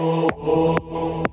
[0.00, 1.24] oh, oh, oh.
[1.26, 1.29] oh.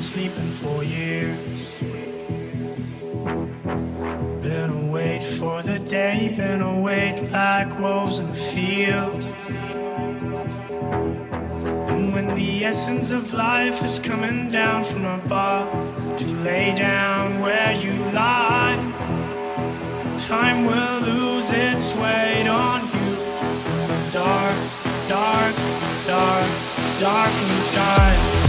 [0.00, 1.38] Sleeping for years.
[4.42, 9.24] Been awake for the day, been awake like wolves in the field.
[11.90, 17.72] And when the essence of life is coming down from above to lay down where
[17.72, 18.78] you lie,
[20.20, 23.10] time will lose its weight on you.
[23.90, 24.56] The dark,
[25.08, 25.54] dark,
[26.06, 26.50] dark,
[27.00, 28.39] darkening sky.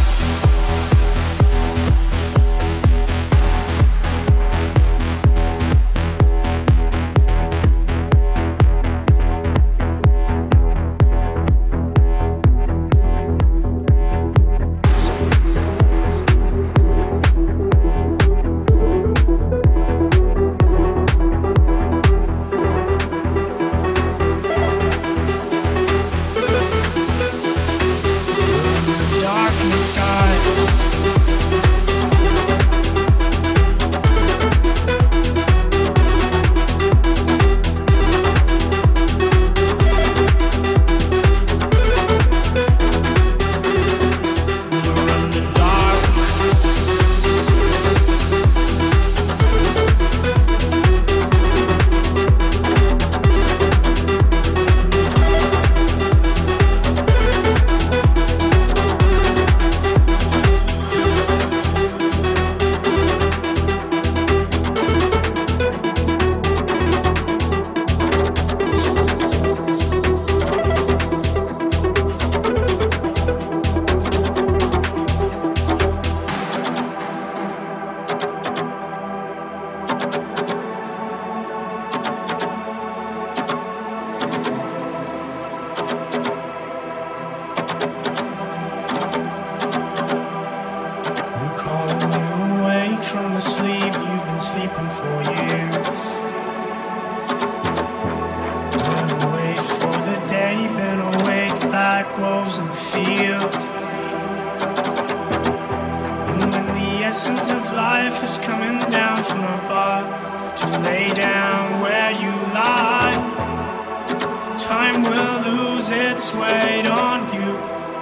[114.92, 117.52] time will lose its weight on you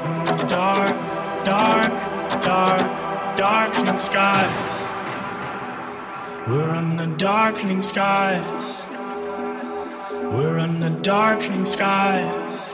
[0.06, 0.96] in the dark,
[1.46, 1.92] dark,
[2.44, 4.76] dark, darkening skies.
[6.48, 8.82] We're in the darkening skies.
[10.34, 12.74] We're in the darkening skies.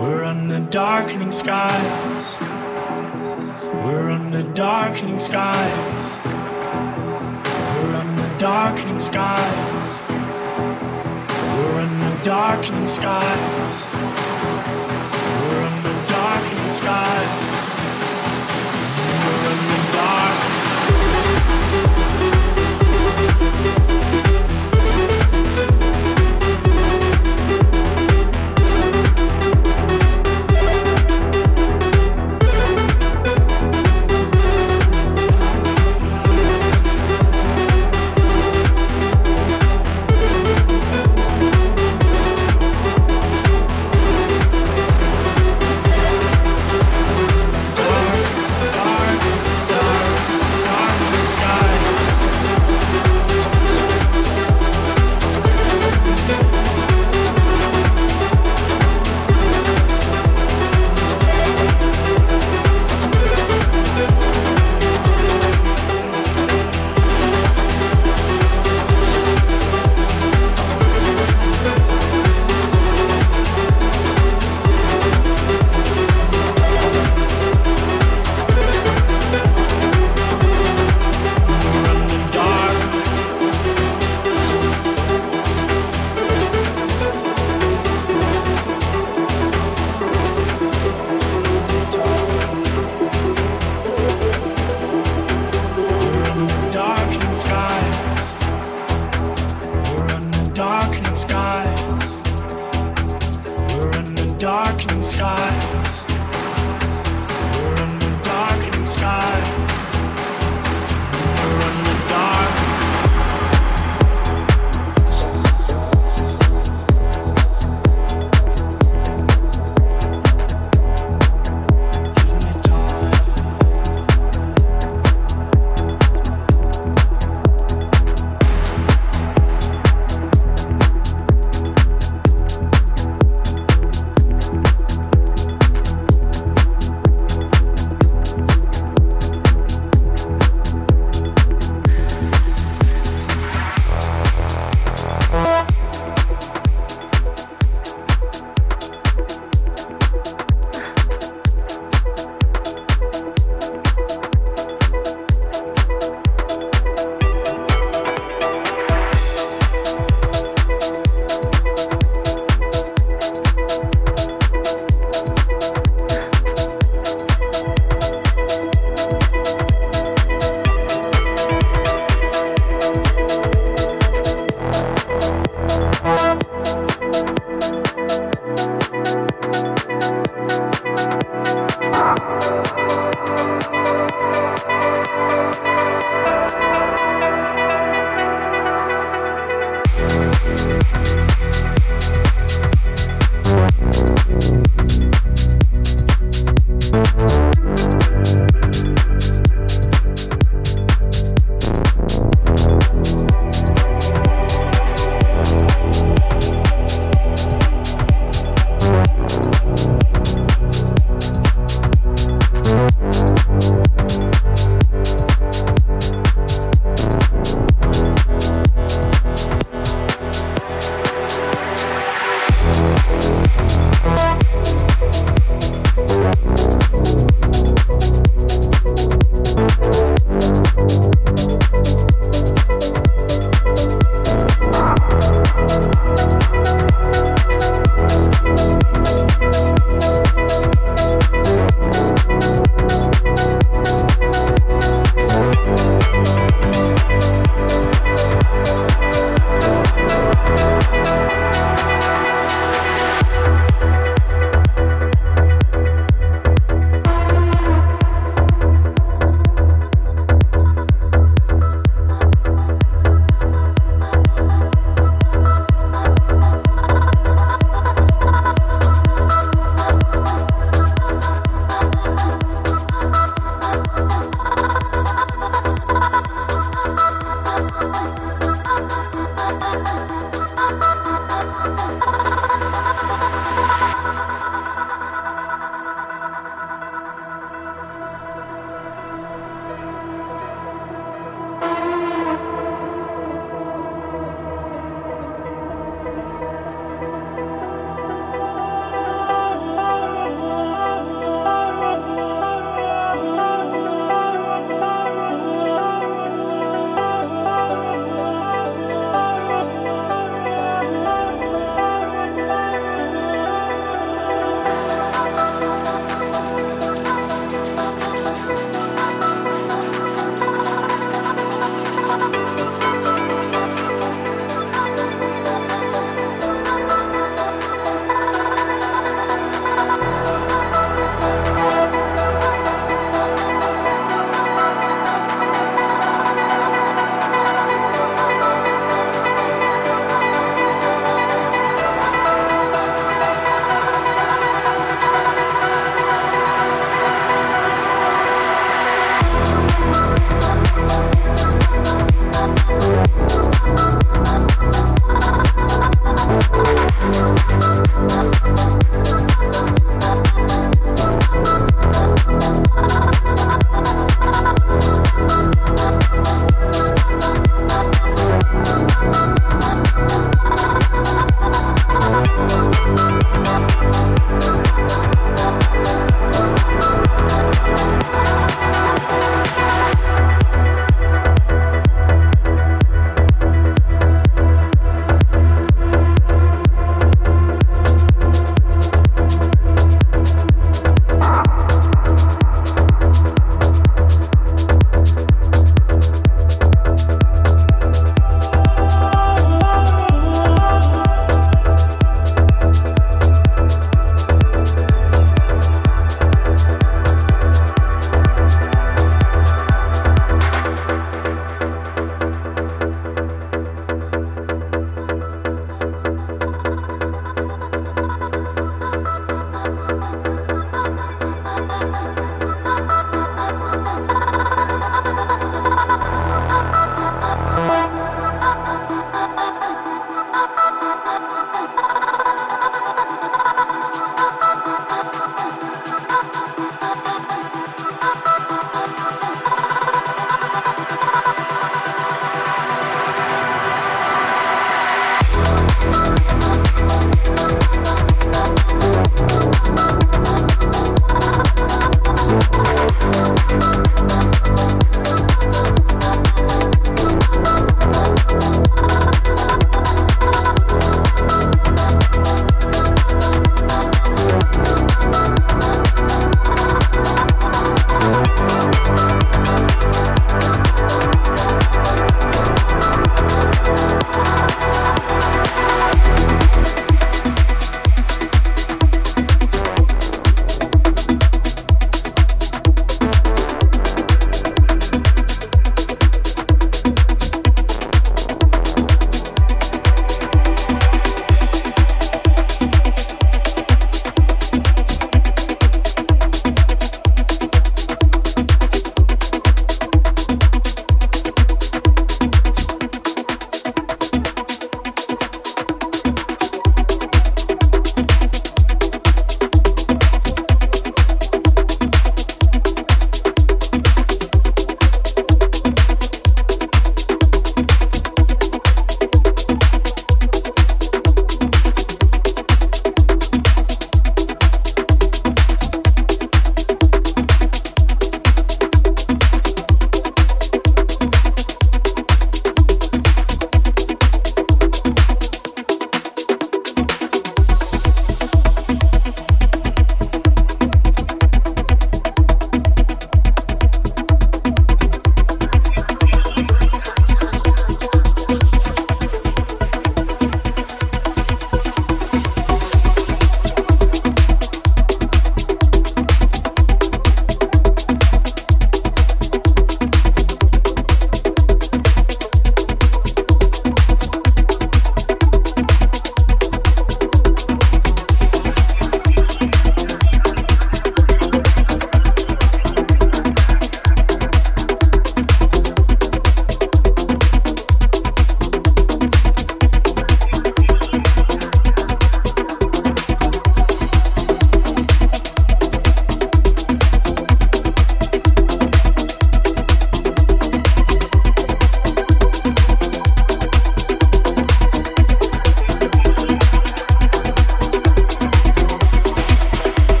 [0.00, 2.40] We're in the darkening skies.
[3.84, 6.04] We're in the darkening skies.
[7.76, 9.71] We're in the darkening skies
[12.24, 13.84] darkening skies.
[15.40, 17.61] We're under darkening skies.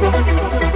[0.00, 0.71] Música